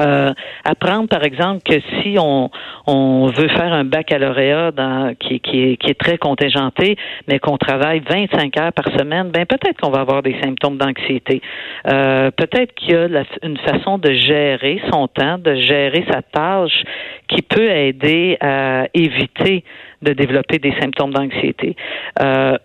Euh, 0.00 0.32
apprendre, 0.64 1.08
par 1.08 1.24
exemple, 1.24 1.62
que 1.64 1.80
si 2.02 2.16
on, 2.18 2.50
veut 2.86 3.48
faire 3.48 3.72
un 3.72 3.84
baccalauréat 3.84 4.72
qui, 5.20 5.34
est, 5.34 5.76
qui 5.76 5.90
est 5.90 5.98
très 5.98 6.18
contingenté, 6.18 6.96
mais 7.28 7.38
qu'on 7.38 7.56
travaille 7.56 8.00
25 8.00 8.56
heures 8.58 8.72
par 8.72 8.86
semaine, 8.98 9.30
ben 9.30 9.46
peut-être 9.46 9.80
qu'on 9.80 9.90
va 9.90 10.00
avoir 10.00 10.22
des 10.22 10.36
symptômes 10.42 10.76
d'anxiété. 10.76 11.40
Euh, 11.86 12.30
peut-être 12.30 12.74
qu'il 12.74 12.90
y 12.90 12.96
a 12.96 13.24
une 13.42 13.58
façon 13.58 13.98
de 13.98 14.12
gérer 14.12 14.82
son 14.92 15.06
temps, 15.06 15.38
de 15.38 15.54
gérer 15.54 16.04
sa 16.10 16.22
tâche 16.22 16.82
qui 17.28 17.42
peut 17.42 17.70
aider 17.70 18.36
à 18.40 18.86
éviter 18.94 19.64
de 20.02 20.12
développer 20.12 20.58
des 20.58 20.72
symptômes 20.80 21.12
d'anxiété. 21.12 21.76
Euh 22.20 22.56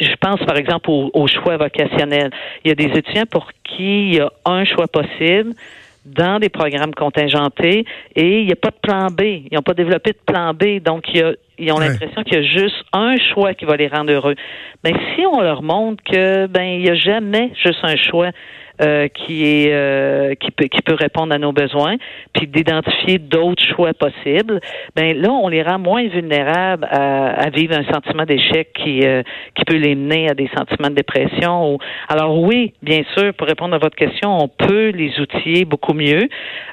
je 0.00 0.14
pense 0.20 0.40
par 0.44 0.56
exemple 0.56 0.90
au, 0.90 1.10
au, 1.14 1.26
choix 1.26 1.56
vocationnel. 1.56 2.30
Il 2.64 2.68
y 2.68 2.72
a 2.72 2.74
des 2.74 2.98
étudiants 2.98 3.26
pour 3.30 3.48
qui 3.64 4.08
il 4.08 4.14
y 4.16 4.20
a 4.20 4.30
un 4.44 4.64
choix 4.64 4.86
possible, 4.88 5.52
dans 6.04 6.38
des 6.38 6.48
programmes 6.48 6.94
contingentés 6.94 7.84
et 8.14 8.40
il 8.40 8.46
n'y 8.46 8.52
a 8.52 8.56
pas 8.56 8.70
de 8.70 8.78
plan 8.80 9.06
B. 9.06 9.20
Ils 9.20 9.54
n'ont 9.54 9.62
pas 9.62 9.74
développé 9.74 10.12
de 10.12 10.18
plan 10.24 10.54
B. 10.54 10.80
Donc, 10.82 11.04
ils 11.12 11.72
ont 11.72 11.78
l'impression 11.78 12.22
qu'il 12.22 12.34
y 12.34 12.38
a 12.38 12.42
juste 12.42 12.84
un 12.92 13.16
choix 13.34 13.54
qui 13.54 13.64
va 13.64 13.76
les 13.76 13.88
rendre 13.88 14.12
heureux. 14.12 14.34
Mais 14.84 14.92
si 15.14 15.26
on 15.26 15.40
leur 15.40 15.62
montre 15.62 16.02
que 16.04 16.46
ben 16.46 16.62
il 16.62 16.82
n'y 16.82 16.90
a 16.90 16.94
jamais 16.94 17.50
juste 17.62 17.80
un 17.82 17.96
choix, 17.96 18.30
euh, 18.80 19.08
qui 19.08 19.44
est 19.44 19.72
euh, 19.72 20.34
qui 20.36 20.50
peut 20.50 20.66
qui 20.66 20.82
peut 20.82 20.94
répondre 20.94 21.34
à 21.34 21.38
nos 21.38 21.52
besoins, 21.52 21.96
puis 22.32 22.46
d'identifier 22.46 23.18
d'autres 23.18 23.64
choix 23.64 23.92
possibles, 23.92 24.60
ben 24.94 25.20
là 25.20 25.30
on 25.30 25.48
les 25.48 25.62
rend 25.62 25.78
moins 25.78 26.06
vulnérables 26.06 26.86
à, 26.90 27.30
à 27.30 27.50
vivre 27.50 27.74
un 27.76 27.84
sentiment 27.92 28.24
d'échec 28.24 28.72
qui 28.74 29.04
euh, 29.04 29.22
qui 29.56 29.64
peut 29.64 29.76
les 29.76 29.94
mener 29.94 30.30
à 30.30 30.34
des 30.34 30.48
sentiments 30.56 30.90
de 30.90 30.94
dépression. 30.94 31.74
Ou... 31.74 31.78
Alors 32.08 32.40
oui, 32.40 32.72
bien 32.82 33.02
sûr, 33.16 33.34
pour 33.34 33.46
répondre 33.48 33.74
à 33.74 33.78
votre 33.78 33.96
question, 33.96 34.38
on 34.38 34.48
peut 34.48 34.90
les 34.90 35.18
outiller 35.20 35.64
beaucoup 35.64 35.94
mieux. 35.94 36.28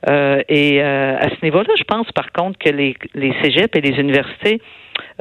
et 0.08 0.82
à 0.82 1.30
ce 1.30 1.44
niveau-là, 1.44 1.74
je 1.78 1.84
pense 1.84 2.12
par 2.12 2.32
contre 2.32 2.60
que 2.60 2.70
les 2.70 2.96
les 3.16 3.34
cégeps 3.42 3.76
et 3.76 3.82
les 3.82 4.00
universités 4.00 4.62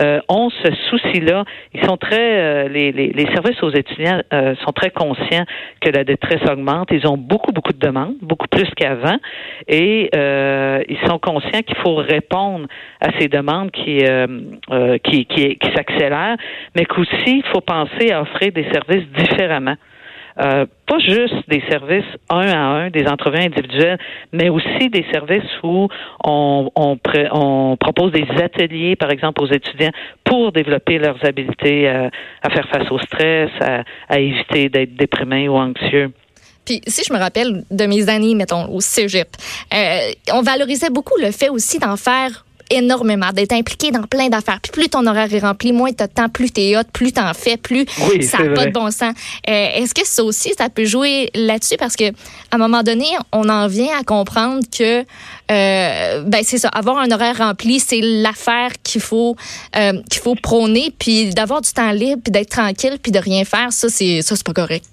euh, 0.00 0.20
ont 0.28 0.50
ce 0.50 0.72
souci-là. 0.90 1.44
Ils 1.72 1.84
sont 1.84 1.96
très, 1.96 2.40
euh, 2.40 2.68
les, 2.68 2.92
les, 2.92 3.26
services 3.32 3.62
aux 3.62 3.70
étudiants 3.70 4.20
euh, 4.32 4.54
sont 4.64 4.72
très 4.72 4.90
conscients 4.90 5.44
que 5.80 5.90
la 5.90 6.04
détresse 6.04 6.42
augmente. 6.50 6.88
Ils 6.90 7.06
ont 7.06 7.16
beaucoup, 7.16 7.52
beaucoup 7.52 7.72
de 7.72 7.78
demandes, 7.78 8.14
beaucoup 8.20 8.48
plus 8.48 8.68
qu'avant, 8.76 9.16
et 9.68 10.10
ils 10.14 11.08
sont 11.08 11.18
conscients 11.18 11.62
qu'il 11.66 11.76
faut 11.76 11.96
répondre 11.96 12.66
à 13.00 13.08
ces 13.18 13.28
demandes 13.28 13.70
qui, 13.70 14.04
qui, 15.04 15.26
qui, 15.26 15.56
qui 15.56 15.72
s'accélèrent, 15.74 16.36
mais 16.74 16.84
qu'aussi 16.84 17.12
il 17.26 17.44
faut 17.52 17.60
penser 17.60 18.12
à 18.12 18.22
offrir 18.22 18.52
des 18.52 18.64
services 18.72 19.06
différemment. 19.16 19.76
Euh, 20.40 20.66
pas 20.86 20.98
juste 20.98 21.48
des 21.48 21.62
services 21.70 22.04
un 22.28 22.48
à 22.48 22.58
un, 22.58 22.90
des 22.90 23.06
entrevues 23.06 23.38
individuelles, 23.38 23.98
mais 24.32 24.48
aussi 24.48 24.90
des 24.90 25.06
services 25.12 25.48
où 25.62 25.88
on, 26.24 26.70
on, 26.74 26.98
on 27.30 27.76
propose 27.76 28.10
des 28.12 28.26
ateliers, 28.42 28.96
par 28.96 29.10
exemple, 29.10 29.42
aux 29.42 29.46
étudiants 29.46 29.92
pour 30.24 30.50
développer 30.50 30.98
leurs 30.98 31.24
habiletés 31.24 31.88
à, 31.88 32.10
à 32.42 32.50
faire 32.50 32.68
face 32.68 32.90
au 32.90 32.98
stress, 32.98 33.50
à, 33.60 33.84
à 34.08 34.18
éviter 34.18 34.68
d'être 34.68 34.96
déprimés 34.96 35.48
ou 35.48 35.56
anxieux. 35.56 36.10
Puis 36.64 36.80
si 36.86 37.02
je 37.06 37.12
me 37.12 37.18
rappelle 37.18 37.62
de 37.70 37.86
mes 37.86 38.08
années, 38.08 38.34
mettons, 38.34 38.66
au 38.72 38.80
cégep, 38.80 39.28
euh, 39.72 40.10
on 40.32 40.42
valorisait 40.42 40.90
beaucoup 40.90 41.18
le 41.20 41.30
fait 41.30 41.50
aussi 41.50 41.78
d'en 41.78 41.96
faire 41.96 42.44
énormément, 42.71 43.30
d'être 43.33 43.52
impliqué 43.52 43.90
dans 43.90 44.02
plein 44.02 44.28
d'affaires. 44.28 44.59
Puis 44.62 44.73
plus 44.73 44.88
ton 44.88 45.06
horaire 45.06 45.33
est 45.33 45.40
rempli, 45.40 45.73
moins 45.73 45.92
tu 45.92 46.02
as 46.02 46.06
de 46.06 46.12
temps, 46.12 46.28
plus 46.28 46.52
tu 46.52 46.61
es 46.61 46.76
hot, 46.76 46.83
plus 46.92 47.12
tu 47.12 47.21
en 47.21 47.35
fais, 47.35 47.56
plus 47.56 47.87
ça 48.23 48.38
n'a 48.38 48.54
pas 48.54 48.66
de 48.66 48.73
bon 48.73 48.90
sens. 48.90 49.14
Euh, 49.49 49.68
Est-ce 49.76 49.94
que 49.94 50.06
ça 50.06 50.23
aussi, 50.25 50.52
ça 50.56 50.68
peut 50.68 50.85
jouer 50.85 51.30
là-dessus? 51.35 51.76
Parce 51.78 51.97
que 51.97 52.04
à 52.11 52.12
un 52.52 52.59
moment 52.59 52.83
donné, 52.83 53.06
on 53.33 53.49
en 53.49 53.66
vient 53.66 53.99
à 53.99 54.04
comprendre 54.04 54.62
que 54.76 55.00
euh, 55.00 56.23
ben 56.26 56.40
c'est 56.42 56.59
ça, 56.59 56.68
avoir 56.68 56.99
un 56.99 57.11
horaire 57.11 57.38
rempli, 57.38 57.78
c'est 57.80 58.00
l'affaire 58.00 58.71
qu'il 58.83 59.00
faut 59.00 59.37
euh, 59.76 59.92
qu'il 60.11 60.23
faut 60.23 60.35
prôner, 60.35 60.92
puis 60.99 61.30
d'avoir 61.30 61.61
du 61.61 61.71
temps 61.73 61.92
libre, 61.92 62.23
puis 62.25 62.33
d'être 62.33 62.50
tranquille, 62.50 62.99
puis 63.02 63.12
de 63.12 63.18
rien 63.18 63.44
faire, 63.44 63.73
ça 63.73 63.88
c'est 63.88 64.23
ça 64.23 64.37
c'est 64.37 64.47
pas 64.47 64.54
correct. 64.54 64.87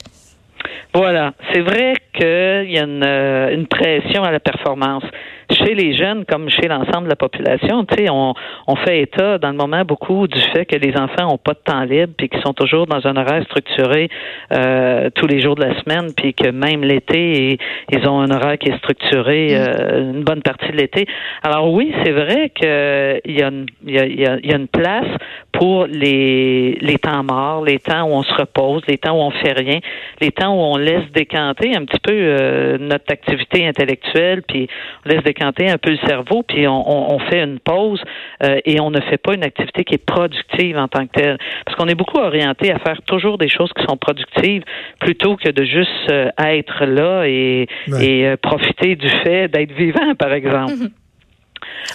Voilà, 0.94 1.34
c'est 1.54 1.62
vrai 1.62 1.94
qu'il 2.13 2.72
y 2.72 2.78
a 2.78 2.84
une, 2.84 3.04
une 3.04 3.66
pression 3.68 4.24
à 4.24 4.32
la 4.32 4.42
performance 4.42 5.04
chez 5.51 5.74
les 5.75 5.96
jeunes 5.96 6.25
comme 6.25 6.50
chez 6.50 6.67
l'ensemble 6.67 7.05
de 7.05 7.10
la 7.10 7.15
population, 7.15 7.86
tu 7.86 7.96
sais, 7.96 8.10
on, 8.10 8.34
on 8.67 8.75
fait 8.75 9.01
état 9.01 9.38
dans 9.38 9.50
le 9.50 9.58
moment 9.58 9.84
beaucoup 9.84 10.27
du 10.27 10.39
fait 10.39 10.65
que 10.65 10.75
les 10.75 10.96
enfants 10.98 11.34
ont 11.34 11.38
pas 11.38 11.53
de 11.53 11.60
temps 11.63 11.84
libre 11.84 12.13
puis 12.17 12.29
qu'ils 12.29 12.41
sont 12.41 12.53
toujours 12.53 12.88
dans 12.88 13.05
un 13.05 13.15
horaire 13.15 13.43
structuré 13.43 14.10
euh, 14.53 15.10
tous 15.15 15.27
les 15.27 15.41
jours 15.41 15.55
de 15.55 15.63
la 15.63 15.79
semaine 15.81 16.13
puis 16.15 16.34
que 16.34 16.50
même 16.50 16.84
l'été 16.84 17.58
ils 17.91 18.08
ont 18.08 18.22
un 18.22 18.31
horaire 18.31 18.58
qui 18.58 18.70
est 18.70 18.77
structuré 18.77 19.50
mm. 19.50 19.55
euh, 19.55 20.12
une 20.13 20.24
bonne 20.24 20.41
partie 20.41 20.72
de 20.72 20.77
l'été. 20.77 21.05
Alors 21.43 21.72
oui, 21.74 21.93
c'est 22.03 22.12
vrai 22.12 22.50
qu'il 22.50 23.36
y 23.36 23.41
a 23.41 23.48
une, 23.48 23.65
il 23.86 23.93
y 23.93 24.00
a, 24.00 24.05
il 24.05 24.50
y 24.50 24.53
a 24.53 24.55
une 24.55 24.67
place 24.67 25.08
pour 25.51 25.86
les, 25.86 26.77
les 26.81 26.98
temps 26.98 27.24
morts, 27.24 27.63
les 27.65 27.79
temps 27.79 28.03
où 28.03 28.13
on 28.13 28.24
se 28.24 28.34
repose, 28.34 28.84
les 28.88 28.98
temps 28.98 29.13
où 29.13 29.22
on 29.22 29.31
fait 29.31 29.51
rien, 29.51 29.79
les 30.20 30.31
temps 30.31 30.53
où 30.53 30.60
on 30.60 30.77
laisse 30.77 31.12
décanter 31.13 31.75
un 31.75 31.86
petit 31.86 32.00
peu 32.00 32.13
euh, 32.13 32.77
notre 32.79 33.12
activité 33.12 33.67
intellectuelle, 33.67 34.43
puis 34.48 34.67
on 35.05 35.10
laisse 35.10 35.24
décanter 35.24 35.40
un 35.41 35.77
peu 35.77 35.91
le 35.91 35.98
cerveau, 36.07 36.43
puis 36.43 36.67
on, 36.67 37.13
on, 37.13 37.19
fait 37.19 37.43
une 37.43 37.60
pause 37.60 38.01
euh, 38.43 38.60
et 38.65 38.79
on 38.79 38.89
ne 38.89 39.00
fait 39.01 39.17
pas 39.17 39.33
une 39.33 39.43
activité 39.43 39.83
qui 39.83 39.95
est 39.95 40.05
productive 40.05 40.77
en 40.77 40.88
tant 40.88 41.05
que 41.07 41.12
telle. 41.13 41.38
Parce 41.65 41.77
qu'on 41.77 41.88
est 41.88 41.95
beaucoup 41.95 42.17
orienté 42.17 42.71
à 42.71 42.79
faire 42.79 43.01
toujours 43.03 43.38
des 43.38 43.50
choses 43.50 43.71
qui 43.77 43.83
sont 43.86 43.98
productives 43.98 44.63
plutôt 45.00 45.36
que 45.36 45.50
de 45.50 45.63
juste 45.63 45.89
euh, 46.10 46.29
être 46.38 46.86
là 46.86 47.25
et, 47.25 47.67
et 48.00 48.36
profiter 48.41 48.95
du 48.95 49.10
fait 49.24 49.48
d'être 49.48 49.74
vivant, 49.74 50.15
par 50.15 50.33
exemple. 50.33 50.74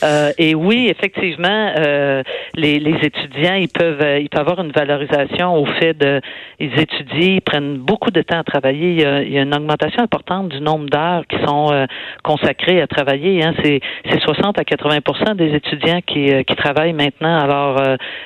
Euh, 0.03 0.31
et 0.39 0.55
oui, 0.55 0.89
effectivement, 0.89 1.73
euh, 1.79 2.23
les, 2.55 2.79
les, 2.79 2.97
étudiants, 3.03 3.55
ils 3.55 3.69
peuvent, 3.69 4.01
euh, 4.01 4.19
ils 4.19 4.29
peuvent 4.29 4.49
avoir 4.49 4.65
une 4.65 4.73
valorisation 4.73 5.55
au 5.57 5.67
fait 5.67 5.95
de, 5.95 6.21
ils 6.61 6.79
étudient, 6.79 7.35
ils 7.37 7.41
prennent 7.41 7.79
beaucoup 7.79 8.11
de 8.11 8.23
temps 8.23 8.39
à 8.39 8.45
travailler. 8.45 8.93
Il 8.93 9.01
y 9.01 9.05
a, 9.05 9.23
il 9.23 9.33
y 9.33 9.39
a 9.39 9.43
une 9.43 9.55
augmentation 9.55 10.03
importante 10.03 10.49
du 10.49 10.61
nombre 10.61 10.89
d'heures 10.89 11.27
qui 11.27 11.37
sont 11.45 11.73
euh, 11.73 11.87
consacrées 12.23 12.81
à 12.81 12.87
travailler. 12.87 13.45
Hein. 13.45 13.55
C'est, 13.63 13.81
c'est 14.11 14.21
60 14.21 14.59
à 14.59 14.63
80% 14.63 15.37
des 15.37 15.55
étudiants 15.55 16.01
qui, 16.07 16.33
euh, 16.33 16.43
qui 16.43 16.57
travaillent 16.57 16.93
maintenant. 16.93 17.39
Alors, 17.39 17.81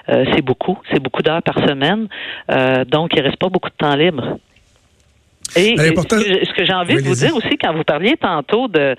c'est 0.07 0.43
beaucoup, 0.43 0.79
c'est 0.93 1.01
beaucoup 1.03 1.23
d'heures 1.23 1.43
par 1.43 1.59
semaine. 1.67 2.09
donc, 2.89 3.11
il 3.15 3.23
reste 3.23 3.39
pas 3.39 3.49
beaucoup 3.49 3.69
de 3.69 3.75
temps 3.75 3.95
libre. 3.95 4.39
Et 5.57 5.77
ce 5.77 6.53
que, 6.55 6.65
j'ai 6.65 6.73
envie 6.73 6.97
de 6.97 7.03
vous 7.03 7.15
dire 7.15 7.35
aussi, 7.35 7.57
quand 7.59 7.73
vous 7.75 7.85
parliez 7.85 8.17
tantôt 8.17 8.69
de 8.69 8.95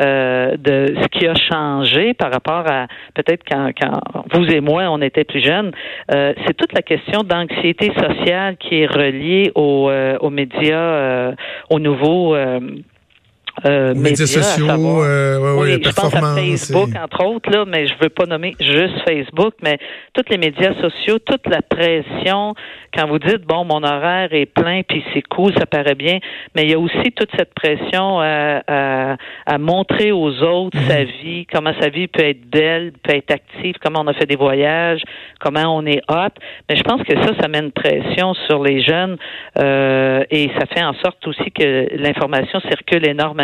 euh, 0.00 0.56
de 0.56 0.92
ce 1.00 1.06
qui 1.06 1.24
a 1.24 1.34
changé 1.36 2.14
par 2.14 2.32
rapport 2.32 2.68
à 2.68 2.88
peut-être 3.14 3.42
quand, 3.48 3.70
quand 3.80 4.24
vous 4.32 4.44
et 4.50 4.60
moi 4.60 4.88
on 4.90 5.00
était 5.00 5.22
plus 5.22 5.40
jeunes, 5.40 5.70
euh, 6.12 6.32
c'est 6.44 6.56
toute 6.56 6.72
la 6.72 6.82
question 6.82 7.20
d'anxiété 7.22 7.92
sociale 7.94 8.56
qui 8.56 8.80
est 8.80 8.86
reliée 8.86 9.52
aux, 9.54 9.88
euh, 9.88 10.18
aux 10.20 10.30
médias, 10.30 11.32
aux 11.70 11.78
nouveaux 11.78 12.34
euh, 13.66 13.94
médias, 13.94 14.26
sociaux, 14.26 15.04
euh, 15.04 15.56
oui, 15.60 15.80
je 15.82 15.90
pense 15.90 16.12
à 16.12 16.34
Facebook 16.34 16.90
entre 17.00 17.24
autres 17.24 17.50
là, 17.50 17.64
mais 17.64 17.86
je 17.86 17.94
veux 18.00 18.08
pas 18.08 18.26
nommer 18.26 18.54
juste 18.58 18.94
Facebook, 19.06 19.54
mais 19.62 19.78
tous 20.12 20.24
les 20.28 20.38
médias 20.38 20.74
sociaux, 20.80 21.18
toute 21.20 21.46
la 21.46 21.62
pression. 21.62 22.54
Quand 22.92 23.06
vous 23.06 23.20
dites 23.20 23.42
bon, 23.46 23.64
mon 23.64 23.82
horaire 23.82 24.28
est 24.32 24.46
plein, 24.46 24.82
puis 24.82 25.04
c'est 25.12 25.22
cool, 25.22 25.52
ça 25.56 25.66
paraît 25.66 25.94
bien, 25.94 26.18
mais 26.54 26.62
il 26.62 26.70
y 26.70 26.74
a 26.74 26.78
aussi 26.78 27.12
toute 27.14 27.30
cette 27.36 27.54
pression 27.54 28.20
à, 28.20 28.62
à, 28.66 29.16
à 29.46 29.58
montrer 29.58 30.10
aux 30.10 30.42
autres 30.42 30.78
sa 30.88 31.00
mhm. 31.00 31.10
vie, 31.22 31.46
comment 31.46 31.72
sa 31.80 31.90
vie 31.90 32.08
peut 32.08 32.24
être 32.24 32.48
belle, 32.50 32.92
peut 33.02 33.14
être 33.14 33.30
active, 33.30 33.76
comment 33.82 34.00
on 34.00 34.08
a 34.08 34.14
fait 34.14 34.26
des 34.26 34.36
voyages, 34.36 35.02
comment 35.38 35.76
on 35.76 35.86
est 35.86 36.02
hot. 36.08 36.34
Mais 36.68 36.76
je 36.76 36.82
pense 36.82 37.02
que 37.02 37.14
ça, 37.22 37.32
ça 37.40 37.48
met 37.48 37.60
une 37.60 37.72
pression 37.72 38.34
sur 38.48 38.62
les 38.64 38.82
jeunes 38.82 39.16
euh, 39.58 40.24
et 40.30 40.50
ça 40.58 40.66
fait 40.66 40.82
en 40.82 40.94
sorte 40.94 41.26
aussi 41.28 41.50
que 41.52 41.86
l'information 41.96 42.60
circule 42.60 43.06
énormément 43.06 43.43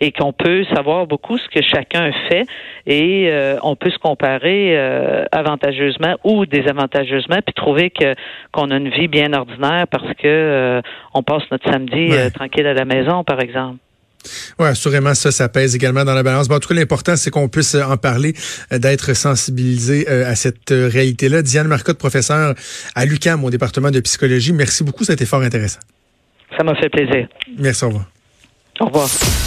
et 0.00 0.12
qu'on 0.12 0.32
peut 0.32 0.64
savoir 0.74 1.06
beaucoup 1.06 1.38
ce 1.38 1.48
que 1.48 1.62
chacun 1.62 2.10
fait 2.28 2.46
et 2.86 3.28
euh, 3.28 3.56
on 3.62 3.76
peut 3.76 3.90
se 3.90 3.98
comparer 3.98 4.76
euh, 4.76 5.24
avantageusement 5.32 6.16
ou 6.24 6.46
désavantageusement 6.46 7.38
puis 7.44 7.54
trouver 7.54 7.90
que 7.90 8.14
qu'on 8.52 8.70
a 8.70 8.76
une 8.76 8.90
vie 8.90 9.08
bien 9.08 9.32
ordinaire 9.32 9.86
parce 9.90 10.12
que 10.14 10.26
euh, 10.26 10.80
on 11.14 11.22
passe 11.22 11.42
notre 11.50 11.70
samedi 11.70 12.10
tranquille 12.34 12.66
à 12.66 12.74
la 12.74 12.84
maison 12.84 13.24
par 13.24 13.40
exemple. 13.40 13.78
Oui, 14.58 14.66
assurément, 14.66 15.14
ça, 15.14 15.30
ça 15.30 15.48
pèse 15.48 15.74
également 15.74 16.04
dans 16.04 16.12
la 16.12 16.22
balance. 16.22 16.46
Bon, 16.46 16.56
en 16.56 16.60
tout 16.60 16.68
cas, 16.68 16.74
l'important, 16.74 17.16
c'est 17.16 17.30
qu'on 17.30 17.48
puisse 17.48 17.74
en 17.74 17.96
parler, 17.96 18.34
d'être 18.70 19.14
sensibilisé 19.14 20.06
à 20.06 20.34
cette 20.34 20.68
réalité-là. 20.68 21.40
Diane 21.40 21.68
Marcotte, 21.68 21.96
professeure 21.96 22.54
à 22.94 23.06
l'UCAM 23.06 23.42
au 23.44 23.48
département 23.48 23.90
de 23.90 23.98
psychologie. 24.00 24.52
Merci 24.52 24.84
beaucoup, 24.84 25.04
ça 25.04 25.12
a 25.12 25.14
été 25.14 25.24
fort 25.24 25.40
intéressant. 25.40 25.80
Ça 26.56 26.64
m'a 26.64 26.74
fait 26.74 26.90
plaisir. 26.90 27.28
Merci, 27.58 27.84
au 27.84 27.88
revoir. 27.88 28.19
Au 28.80 28.86
revoir. 28.86 29.40